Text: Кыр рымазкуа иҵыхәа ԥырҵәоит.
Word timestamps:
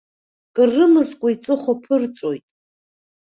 Кыр 0.55 0.69
рымазкуа 0.75 1.29
иҵыхәа 1.33 1.73
ԥырҵәоит. 1.81 2.45